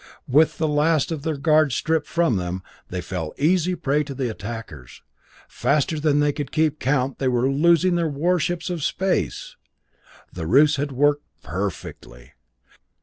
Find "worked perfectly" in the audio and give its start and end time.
10.91-12.31